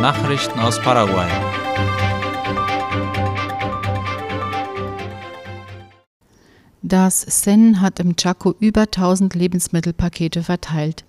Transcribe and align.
Nachrichten 0.00 0.60
aus 0.60 0.78
Paraguay. 0.80 1.28
Das 6.82 7.22
SEN 7.22 7.80
hat 7.80 7.98
im 7.98 8.14
Chaco 8.14 8.54
über 8.60 8.82
1000 8.82 9.34
Lebensmittelpakete 9.34 10.42
verteilt. 10.42 11.04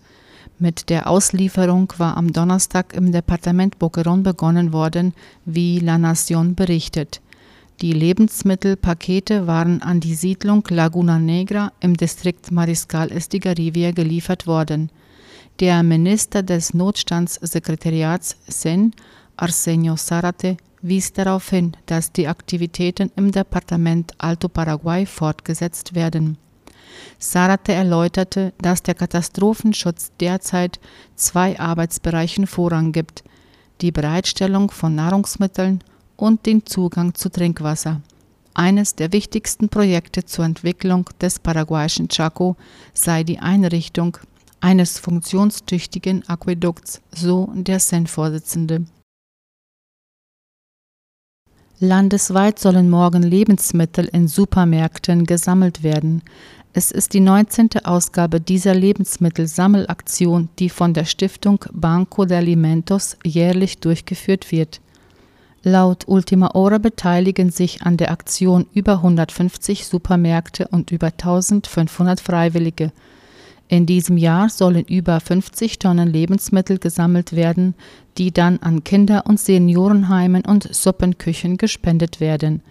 Mit 0.57 0.89
der 0.89 1.09
Auslieferung 1.09 1.91
war 1.97 2.15
am 2.15 2.31
Donnerstag 2.31 2.93
im 2.93 3.11
Departement 3.11 3.77
Boquerón 3.77 4.23
begonnen 4.23 4.71
worden, 4.71 5.13
wie 5.43 5.79
La 5.79 5.97
Nación 5.97 6.55
berichtet. 6.55 7.21
Die 7.81 7.91
Lebensmittelpakete 7.91 9.47
waren 9.47 9.81
an 9.81 9.99
die 9.99 10.15
Siedlung 10.15 10.63
Laguna 10.69 11.19
Negra 11.19 11.73
im 11.81 11.97
Distrikt 11.97 12.51
Mariscal 12.51 13.11
Estigarribia 13.11 13.91
geliefert 13.91 14.47
worden. 14.47 14.89
Der 15.59 15.81
Minister 15.81 16.43
des 16.43 16.75
Notstandssekretariats 16.75 18.37
SEN, 18.47 18.93
Arsenio 19.37 19.95
Sarate, 19.95 20.57
wies 20.83 21.13
darauf 21.13 21.49
hin, 21.49 21.75
dass 21.87 22.11
die 22.11 22.27
Aktivitäten 22.27 23.11
im 23.15 23.31
Departement 23.31 24.13
Alto 24.19 24.49
Paraguay 24.49 25.07
fortgesetzt 25.07 25.95
werden. 25.95 26.37
Sarate 27.17 27.71
erläuterte, 27.71 28.53
dass 28.59 28.83
der 28.83 28.93
Katastrophenschutz 28.93 30.11
derzeit 30.19 30.79
zwei 31.15 31.59
Arbeitsbereichen 31.59 32.45
Vorrang 32.45 32.91
gibt: 32.91 33.23
die 33.81 33.91
Bereitstellung 33.91 34.69
von 34.69 34.93
Nahrungsmitteln 34.93 35.83
und 36.17 36.45
den 36.45 36.67
Zugang 36.67 37.15
zu 37.15 37.29
Trinkwasser. 37.29 38.01
Eines 38.53 38.93
der 38.93 39.11
wichtigsten 39.11 39.69
Projekte 39.69 40.23
zur 40.23 40.45
Entwicklung 40.45 41.09
des 41.19 41.39
paraguayischen 41.39 42.09
Chaco 42.09 42.57
sei 42.93 43.23
die 43.23 43.39
Einrichtung 43.39 44.19
eines 44.61 44.99
funktionstüchtigen 44.99 46.27
Aquädukts, 46.27 47.01
so 47.13 47.51
der 47.53 47.79
SEN-Vorsitzende. 47.79 48.85
Landesweit 51.79 52.57
sollen 52.57 52.89
morgen 52.89 53.21
Lebensmittel 53.21 54.05
in 54.05 54.27
Supermärkten 54.27 55.25
gesammelt 55.25 55.83
werden. 55.83 56.23
Es 56.73 56.91
ist 56.91 57.13
die 57.13 57.19
19. 57.19 57.69
Ausgabe 57.83 58.41
dieser 58.41 58.73
Lebensmittelsammelaktion, 58.73 60.49
die 60.57 60.69
von 60.69 60.95
der 60.95 61.05
Stiftung 61.05 61.63
Banco 61.71 62.25
de 62.25 62.37
Alimentos 62.37 63.17
jährlich 63.23 63.79
durchgeführt 63.79 64.51
wird. 64.51 64.81
Laut 65.61 66.07
Ultima 66.07 66.53
Hora 66.53 66.77
beteiligen 66.77 67.51
sich 67.51 67.83
an 67.83 67.97
der 67.97 68.11
Aktion 68.11 68.65
über 68.73 68.93
150 68.93 69.85
Supermärkte 69.85 70.67
und 70.69 70.91
über 70.91 71.07
1500 71.07 72.19
Freiwillige. 72.21 72.91
In 73.69 73.85
diesem 73.85 74.15
Jahr 74.17 74.49
sollen 74.49 74.85
über 74.85 75.19
50 75.19 75.79
Tonnen 75.79 76.07
Lebensmittel 76.07 76.79
gesammelt 76.79 77.33
werden, 77.35 77.75
die 78.17 78.31
dann 78.31 78.59
an 78.59 78.85
Kinder- 78.85 79.25
und 79.25 79.39
Seniorenheimen 79.39 80.45
und 80.45 80.73
Suppenküchen 80.73 81.57
gespendet 81.57 82.21
werden. 82.21 82.61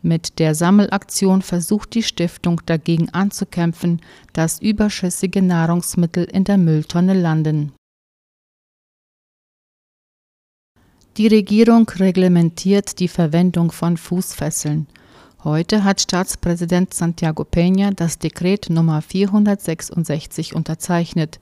Mit 0.00 0.38
der 0.38 0.54
Sammelaktion 0.54 1.42
versucht 1.42 1.94
die 1.94 2.02
Stiftung 2.02 2.62
dagegen 2.64 3.10
anzukämpfen, 3.10 4.00
dass 4.32 4.60
überschüssige 4.60 5.42
Nahrungsmittel 5.42 6.24
in 6.24 6.44
der 6.44 6.56
Mülltonne 6.56 7.12
landen. 7.12 7.72
Die 11.18 11.28
Regierung 11.28 11.88
reglementiert 11.88 12.98
die 12.98 13.08
Verwendung 13.08 13.72
von 13.72 13.96
Fußfesseln. 13.96 14.86
Heute 15.44 15.84
hat 15.84 16.00
Staatspräsident 16.00 16.94
Santiago 16.94 17.44
Peña 17.44 17.92
das 17.94 18.18
Dekret 18.18 18.70
Nummer 18.70 19.02
466 19.02 20.54
unterzeichnet. 20.54 21.38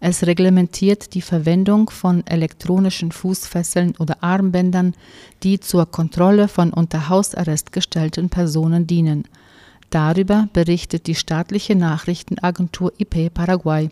Es 0.00 0.24
reglementiert 0.24 1.12
die 1.14 1.20
Verwendung 1.20 1.90
von 1.90 2.26
elektronischen 2.26 3.10
Fußfesseln 3.12 3.94
oder 3.98 4.22
Armbändern, 4.22 4.94
die 5.42 5.60
zur 5.60 5.86
Kontrolle 5.86 6.48
von 6.48 6.72
unter 6.72 7.08
Hausarrest 7.08 7.72
gestellten 7.72 8.30
Personen 8.30 8.86
dienen. 8.86 9.24
Darüber 9.90 10.48
berichtet 10.52 11.06
die 11.06 11.16
staatliche 11.16 11.74
Nachrichtenagentur 11.74 12.92
IP 12.96 13.34
Paraguay. 13.34 13.90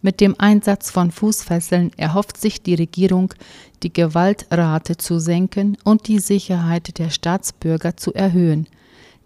Mit 0.00 0.20
dem 0.20 0.34
Einsatz 0.38 0.90
von 0.90 1.10
Fußfesseln 1.10 1.90
erhofft 1.96 2.38
sich 2.38 2.62
die 2.62 2.74
Regierung, 2.74 3.34
die 3.82 3.92
Gewaltrate 3.92 4.96
zu 4.96 5.18
senken 5.18 5.76
und 5.82 6.08
die 6.08 6.20
Sicherheit 6.20 6.98
der 6.98 7.10
Staatsbürger 7.10 7.96
zu 7.96 8.14
erhöhen. 8.14 8.66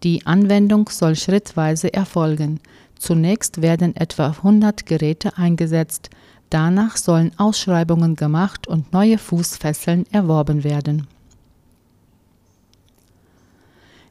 Die 0.02 0.24
Anwendung 0.26 0.88
soll 0.88 1.16
schrittweise 1.16 1.92
erfolgen. 1.92 2.60
Zunächst 2.98 3.62
werden 3.62 3.96
etwa 3.96 4.28
100 4.28 4.86
Geräte 4.86 5.36
eingesetzt, 5.38 6.10
danach 6.50 6.96
sollen 6.96 7.32
Ausschreibungen 7.38 8.16
gemacht 8.16 8.66
und 8.66 8.92
neue 8.92 9.18
Fußfesseln 9.18 10.04
erworben 10.12 10.64
werden. 10.64 11.06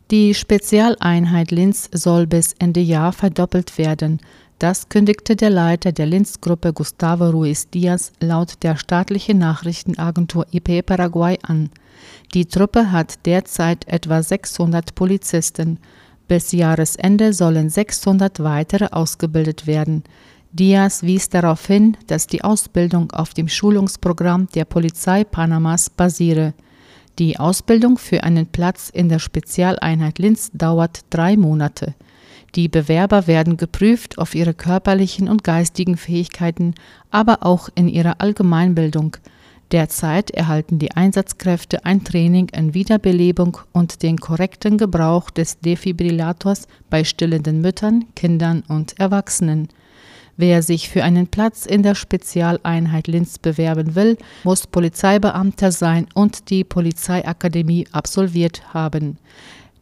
Die 0.09 0.33
Spezialeinheit 0.33 1.51
Linz 1.51 1.89
soll 1.91 2.27
bis 2.27 2.53
Ende 2.59 2.79
Jahr 2.79 3.11
verdoppelt 3.11 3.77
werden. 3.77 4.21
Das 4.57 4.87
kündigte 4.87 5.35
der 5.35 5.49
Leiter 5.49 5.91
der 5.91 6.05
Linz-Gruppe 6.05 6.71
Gustavo 6.71 7.29
Ruiz 7.29 7.69
Diaz 7.69 8.13
laut 8.21 8.63
der 8.63 8.77
staatlichen 8.77 9.37
Nachrichtenagentur 9.37 10.45
IP 10.51 10.85
Paraguay 10.85 11.37
an. 11.43 11.69
Die 12.33 12.45
Truppe 12.45 12.91
hat 12.91 13.25
derzeit 13.25 13.87
etwa 13.87 14.21
600 14.21 14.95
Polizisten. 14.95 15.79
Bis 16.27 16.51
Jahresende 16.51 17.33
sollen 17.33 17.69
600 17.69 18.41
weitere 18.43 18.87
ausgebildet 18.91 19.65
werden. 19.67 20.03
Diaz 20.51 21.03
wies 21.03 21.29
darauf 21.29 21.65
hin, 21.67 21.97
dass 22.07 22.27
die 22.27 22.43
Ausbildung 22.43 23.11
auf 23.11 23.33
dem 23.33 23.47
Schulungsprogramm 23.47 24.47
der 24.55 24.65
Polizei 24.65 25.23
Panamas 25.23 25.89
basiere. 25.89 26.53
Die 27.19 27.39
Ausbildung 27.39 27.97
für 27.97 28.23
einen 28.23 28.47
Platz 28.47 28.89
in 28.89 29.09
der 29.09 29.19
Spezialeinheit 29.19 30.19
Linz 30.19 30.51
dauert 30.53 31.01
drei 31.09 31.35
Monate. 31.35 31.95
Die 32.55 32.69
Bewerber 32.69 33.27
werden 33.27 33.57
geprüft 33.57 34.17
auf 34.17 34.35
ihre 34.35 34.53
körperlichen 34.53 35.27
und 35.27 35.43
geistigen 35.43 35.97
Fähigkeiten, 35.97 36.75
aber 37.11 37.45
auch 37.45 37.69
in 37.75 37.87
ihrer 37.87 38.21
Allgemeinbildung. 38.21 39.17
Derzeit 39.71 40.31
erhalten 40.31 40.79
die 40.79 40.91
Einsatzkräfte 40.91 41.83
ein 41.83 42.05
Training 42.05 42.47
in 42.49 42.73
Wiederbelebung 42.73 43.57
und 43.73 44.01
den 44.01 44.17
korrekten 44.17 44.77
Gebrauch 44.77 45.29
des 45.29 45.59
Defibrillators 45.59 46.67
bei 46.89 47.03
stillenden 47.03 47.59
Müttern, 47.59 48.05
Kindern 48.15 48.63
und 48.69 48.97
Erwachsenen. 48.97 49.67
Wer 50.37 50.61
sich 50.61 50.87
für 50.87 51.03
einen 51.03 51.27
Platz 51.27 51.65
in 51.65 51.83
der 51.83 51.95
Spezialeinheit 51.95 53.07
Linz 53.07 53.39
bewerben 53.39 53.95
will, 53.95 54.17
muss 54.43 54.67
Polizeibeamter 54.67 55.71
sein 55.71 56.07
und 56.13 56.49
die 56.49 56.63
Polizeiakademie 56.63 57.87
absolviert 57.91 58.73
haben. 58.73 59.17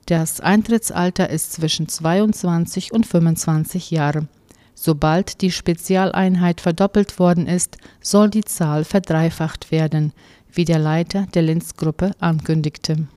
Das 0.08 0.40
Eintrittsalter 0.40 1.30
ist 1.30 1.54
zwischen 1.54 1.90
22 1.90 2.94
und 2.94 3.06
25 3.06 3.92
Jahre. 3.92 4.28
Sobald 4.76 5.42
die 5.42 5.52
Spezialeinheit 5.52 6.60
verdoppelt 6.60 7.18
worden 7.18 7.48
ist, 7.48 7.78
soll 8.02 8.30
die 8.30 8.44
Zahl 8.44 8.84
verdreifacht 8.84 9.72
werden, 9.72 10.12
wie 10.52 10.66
der 10.66 10.80
Leiter 10.80 11.28
der 11.34 11.42
Linz-Gruppe 11.44 12.12
ankündigte. 12.20 13.08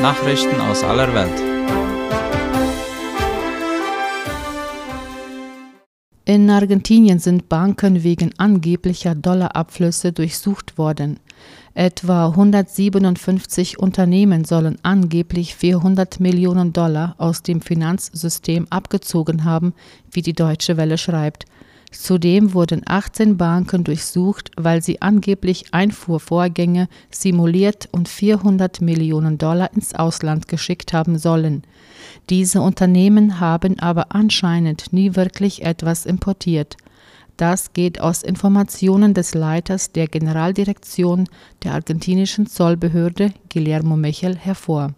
Nachrichten 0.00 0.60
aus 0.62 0.82
aller 0.82 1.12
Welt. 1.14 1.50
In 6.24 6.48
Argentinien 6.48 7.18
sind 7.18 7.48
Banken 7.48 8.02
wegen 8.02 8.32
angeblicher 8.38 9.14
Dollarabflüsse 9.14 10.12
durchsucht 10.12 10.78
worden. 10.78 11.18
Etwa 11.80 12.26
157 12.26 13.78
Unternehmen 13.78 14.44
sollen 14.44 14.76
angeblich 14.82 15.54
400 15.54 16.20
Millionen 16.20 16.74
Dollar 16.74 17.14
aus 17.16 17.42
dem 17.42 17.62
Finanzsystem 17.62 18.66
abgezogen 18.68 19.46
haben, 19.46 19.72
wie 20.12 20.20
die 20.20 20.34
Deutsche 20.34 20.76
Welle 20.76 20.98
schreibt. 20.98 21.46
Zudem 21.90 22.52
wurden 22.52 22.82
18 22.84 23.38
Banken 23.38 23.82
durchsucht, 23.82 24.50
weil 24.58 24.82
sie 24.82 25.00
angeblich 25.00 25.72
Einfuhrvorgänge 25.72 26.86
simuliert 27.10 27.88
und 27.92 28.10
400 28.10 28.82
Millionen 28.82 29.38
Dollar 29.38 29.72
ins 29.72 29.94
Ausland 29.94 30.48
geschickt 30.48 30.92
haben 30.92 31.16
sollen. 31.16 31.62
Diese 32.28 32.60
Unternehmen 32.60 33.40
haben 33.40 33.78
aber 33.78 34.14
anscheinend 34.14 34.92
nie 34.92 35.16
wirklich 35.16 35.62
etwas 35.64 36.04
importiert. 36.04 36.76
Das 37.40 37.72
geht 37.72 38.02
aus 38.02 38.22
Informationen 38.22 39.14
des 39.14 39.34
Leiters 39.34 39.92
der 39.92 40.08
Generaldirektion 40.08 41.26
der 41.64 41.72
argentinischen 41.72 42.46
Zollbehörde 42.46 43.32
Guillermo 43.50 43.96
Mechel 43.96 44.36
hervor. 44.36 44.92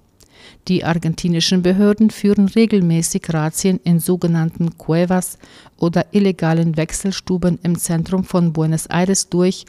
Die 0.66 0.82
argentinischen 0.82 1.62
Behörden 1.62 2.10
führen 2.10 2.48
regelmäßig 2.48 3.32
Razzien 3.32 3.78
in 3.84 4.00
sogenannten 4.00 4.76
Cuevas 4.76 5.38
oder 5.78 6.06
illegalen 6.10 6.76
Wechselstuben 6.76 7.60
im 7.62 7.78
Zentrum 7.78 8.24
von 8.24 8.52
Buenos 8.52 8.86
Aires 8.86 9.28
durch, 9.28 9.64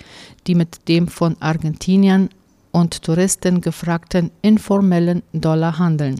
die 0.47 0.55
mit 0.55 0.87
dem 0.87 1.07
von 1.07 1.37
Argentiniern 1.39 2.29
und 2.71 3.03
Touristen 3.03 3.61
gefragten 3.61 4.31
informellen 4.41 5.21
Dollar 5.31 5.77
handeln 5.77 6.19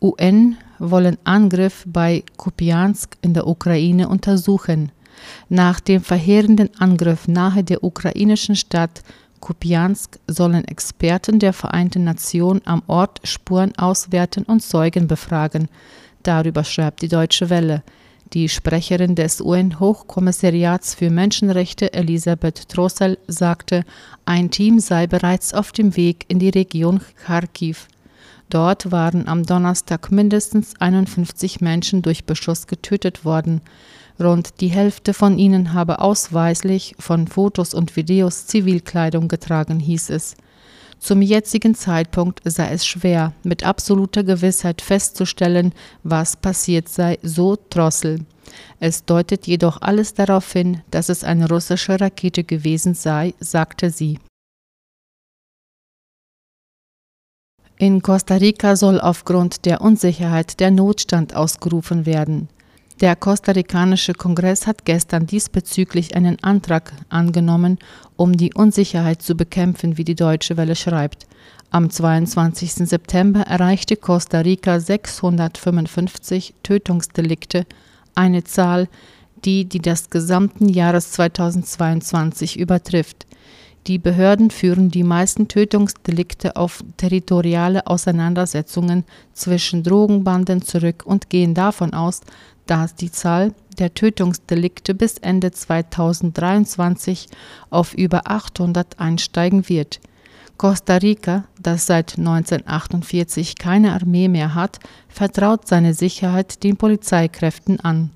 UN 0.00 0.56
wollen 0.78 1.18
Angriff 1.24 1.84
bei 1.86 2.22
Kupiansk 2.36 3.16
in 3.20 3.34
der 3.34 3.46
Ukraine 3.46 4.08
untersuchen. 4.08 4.92
Nach 5.48 5.80
dem 5.80 6.02
verheerenden 6.02 6.70
Angriff 6.78 7.26
nahe 7.26 7.64
der 7.64 7.82
ukrainischen 7.82 8.54
Stadt 8.54 9.02
Kupiansk 9.40 10.18
sollen 10.26 10.64
Experten 10.64 11.38
der 11.38 11.52
Vereinten 11.52 12.04
Nationen 12.04 12.62
am 12.64 12.82
Ort 12.86 13.20
Spuren 13.24 13.76
auswerten 13.76 14.44
und 14.44 14.62
Zeugen 14.62 15.06
befragen. 15.06 15.68
Darüber 16.22 16.64
schreibt 16.64 17.02
die 17.02 17.08
Deutsche 17.08 17.50
Welle. 17.50 17.82
Die 18.34 18.48
Sprecherin 18.48 19.14
des 19.14 19.40
UN-Hochkommissariats 19.40 20.94
für 20.94 21.08
Menschenrechte 21.08 21.92
Elisabeth 21.94 22.68
Trossel 22.68 23.16
sagte, 23.26 23.84
ein 24.26 24.50
Team 24.50 24.80
sei 24.80 25.06
bereits 25.06 25.54
auf 25.54 25.72
dem 25.72 25.96
Weg 25.96 26.26
in 26.28 26.38
die 26.38 26.50
Region 26.50 27.00
Kharkiv. 27.24 27.88
Dort 28.50 28.90
waren 28.90 29.28
am 29.28 29.44
Donnerstag 29.44 30.10
mindestens 30.10 30.74
51 30.78 31.60
Menschen 31.60 32.02
durch 32.02 32.24
Beschuss 32.24 32.66
getötet 32.66 33.24
worden. 33.24 33.60
Rund 34.18 34.60
die 34.60 34.68
Hälfte 34.68 35.12
von 35.12 35.38
ihnen 35.38 35.74
habe 35.74 36.00
ausweislich 36.00 36.94
von 36.98 37.28
Fotos 37.28 37.74
und 37.74 37.94
Videos 37.96 38.46
Zivilkleidung 38.46 39.28
getragen, 39.28 39.78
hieß 39.78 40.10
es. 40.10 40.34
Zum 40.98 41.22
jetzigen 41.22 41.74
Zeitpunkt 41.74 42.40
sei 42.44 42.70
es 42.70 42.84
schwer, 42.84 43.32
mit 43.44 43.64
absoluter 43.64 44.24
Gewissheit 44.24 44.82
festzustellen, 44.82 45.72
was 46.02 46.36
passiert 46.36 46.88
sei, 46.88 47.18
so 47.22 47.56
Drossel. 47.70 48.20
Es 48.80 49.04
deutet 49.04 49.46
jedoch 49.46 49.80
alles 49.82 50.14
darauf 50.14 50.50
hin, 50.52 50.82
dass 50.90 51.08
es 51.08 51.22
eine 51.22 51.48
russische 51.48 52.00
Rakete 52.00 52.42
gewesen 52.42 52.94
sei, 52.94 53.34
sagte 53.38 53.90
sie. 53.90 54.18
In 57.80 58.02
Costa 58.02 58.34
Rica 58.34 58.74
soll 58.74 59.00
aufgrund 59.00 59.64
der 59.64 59.80
Unsicherheit 59.80 60.58
der 60.58 60.72
Notstand 60.72 61.36
ausgerufen 61.36 62.06
werden. 62.06 62.48
Der 63.00 63.14
kostarikanische 63.14 64.14
Kongress 64.14 64.66
hat 64.66 64.84
gestern 64.84 65.28
diesbezüglich 65.28 66.16
einen 66.16 66.42
Antrag 66.42 66.92
angenommen, 67.08 67.78
um 68.16 68.36
die 68.36 68.52
Unsicherheit 68.52 69.22
zu 69.22 69.36
bekämpfen, 69.36 69.96
wie 69.96 70.02
die 70.02 70.16
Deutsche 70.16 70.56
Welle 70.56 70.74
schreibt. 70.74 71.28
Am 71.70 71.88
22. 71.88 72.88
September 72.88 73.42
erreichte 73.42 73.94
Costa 73.94 74.40
Rica 74.40 74.80
655 74.80 76.54
Tötungsdelikte, 76.64 77.64
eine 78.16 78.42
Zahl, 78.42 78.88
die 79.44 79.66
die 79.66 79.78
des 79.78 80.10
gesamten 80.10 80.68
Jahres 80.68 81.12
2022 81.12 82.58
übertrifft. 82.58 83.28
Die 83.88 83.98
Behörden 83.98 84.50
führen 84.50 84.90
die 84.90 85.02
meisten 85.02 85.48
Tötungsdelikte 85.48 86.56
auf 86.56 86.84
territoriale 86.98 87.86
Auseinandersetzungen 87.86 89.04
zwischen 89.32 89.82
Drogenbanden 89.82 90.60
zurück 90.60 91.04
und 91.06 91.30
gehen 91.30 91.54
davon 91.54 91.94
aus, 91.94 92.20
dass 92.66 92.94
die 92.94 93.10
Zahl 93.10 93.54
der 93.78 93.94
Tötungsdelikte 93.94 94.94
bis 94.94 95.16
Ende 95.16 95.52
2023 95.52 97.28
auf 97.70 97.94
über 97.94 98.30
800 98.30 99.00
einsteigen 99.00 99.70
wird. 99.70 100.00
Costa 100.58 100.96
Rica, 100.96 101.44
das 101.58 101.86
seit 101.86 102.18
1948 102.18 103.56
keine 103.56 103.94
Armee 103.94 104.28
mehr 104.28 104.54
hat, 104.54 104.80
vertraut 105.08 105.66
seine 105.66 105.94
Sicherheit 105.94 106.62
den 106.62 106.76
Polizeikräften 106.76 107.80
an. 107.80 108.10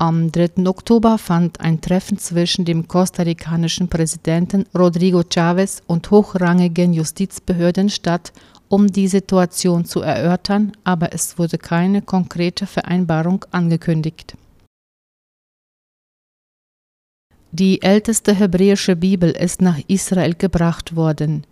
Am 0.00 0.32
3. 0.32 0.66
Oktober 0.66 1.18
fand 1.18 1.60
ein 1.60 1.82
Treffen 1.82 2.16
zwischen 2.16 2.64
dem 2.64 2.88
kostarikanischen 2.88 3.88
Präsidenten 3.88 4.64
Rodrigo 4.74 5.22
Chavez 5.30 5.82
und 5.86 6.10
hochrangigen 6.10 6.94
Justizbehörden 6.94 7.90
statt, 7.90 8.32
um 8.70 8.86
die 8.86 9.08
Situation 9.08 9.84
zu 9.84 10.00
erörtern, 10.00 10.72
aber 10.84 11.12
es 11.12 11.38
wurde 11.38 11.58
keine 11.58 12.00
konkrete 12.00 12.66
Vereinbarung 12.66 13.44
angekündigt. 13.50 14.38
Die 17.52 17.82
älteste 17.82 18.34
hebräische 18.34 18.96
Bibel 18.96 19.32
ist 19.32 19.60
nach 19.60 19.80
Israel 19.86 20.32
gebracht 20.34 20.96
worden. 20.96 21.44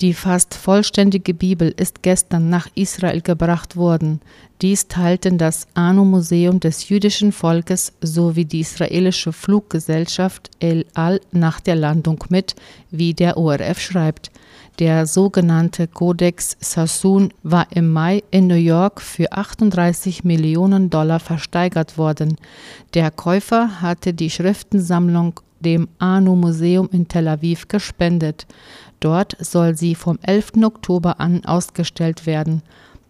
Die 0.00 0.12
fast 0.12 0.54
vollständige 0.54 1.34
Bibel 1.34 1.72
ist 1.76 2.02
gestern 2.02 2.50
nach 2.50 2.68
Israel 2.74 3.20
gebracht 3.20 3.76
worden. 3.76 4.20
Dies 4.60 4.88
teilten 4.88 5.38
das 5.38 5.68
Anu-Museum 5.74 6.58
des 6.58 6.88
jüdischen 6.88 7.30
Volkes 7.30 7.92
sowie 8.00 8.44
die 8.44 8.60
israelische 8.60 9.32
Fluggesellschaft 9.32 10.50
El 10.58 10.84
Al 10.94 11.20
nach 11.30 11.60
der 11.60 11.76
Landung 11.76 12.24
mit, 12.28 12.56
wie 12.90 13.14
der 13.14 13.36
ORF 13.36 13.80
schreibt. 13.80 14.32
Der 14.80 15.06
sogenannte 15.06 15.86
Codex 15.86 16.56
Sassoon 16.58 17.32
war 17.44 17.68
im 17.70 17.92
Mai 17.92 18.24
in 18.32 18.48
New 18.48 18.54
York 18.56 19.00
für 19.00 19.32
38 19.32 20.24
Millionen 20.24 20.90
Dollar 20.90 21.20
versteigert 21.20 21.96
worden. 21.96 22.36
Der 22.94 23.12
Käufer 23.12 23.80
hatte 23.80 24.12
die 24.12 24.30
Schriftensammlung 24.30 25.38
dem 25.64 25.88
Anu-Museum 25.98 26.88
in 26.92 27.08
Tel 27.08 27.26
Aviv 27.26 27.66
gespendet. 27.66 28.46
Dort 29.00 29.36
soll 29.40 29.76
sie 29.76 29.96
vom 29.96 30.18
11. 30.22 30.52
Oktober 30.62 31.18
an 31.18 31.44
ausgestellt 31.44 32.26
werden. 32.26 32.62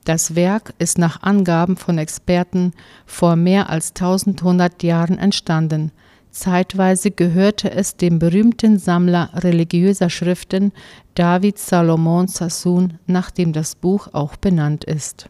Das 0.05 0.35
Werk 0.35 0.75
ist 0.79 0.99
nach 0.99 1.23
Angaben 1.23 1.77
von 1.77 1.99
Experten 1.99 2.73
vor 3.07 3.37
mehr 3.37 3.71
als 3.71 3.91
1100 3.91 4.83
Jahren 4.83 5.19
entstanden. 5.19 5.93
Zeitweise 6.31 7.11
gehörte 7.11 7.71
es 7.71 7.97
dem 7.97 8.19
berühmten 8.19 8.79
Sammler 8.79 9.31
religiöser 9.35 10.11
Schriften 10.11 10.73
David 11.15 11.59
Salomon 11.59 12.27
Sassoon, 12.27 12.99
nach 13.07 13.31
dem 13.31 13.53
das 13.53 13.77
Buch 13.77 14.09
auch 14.13 14.37
benannt 14.37 14.85
ist. 14.85 15.29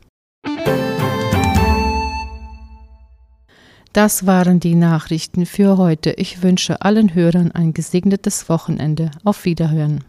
Das 3.95 4.27
waren 4.27 4.59
die 4.59 4.75
Nachrichten 4.75 5.47
für 5.47 5.79
heute. 5.79 6.11
Ich 6.11 6.43
wünsche 6.43 6.83
allen 6.83 7.15
Hörern 7.15 7.53
ein 7.53 7.73
gesegnetes 7.73 8.49
Wochenende. 8.49 9.13
Auf 9.23 9.45
Wiederhören. 9.45 10.03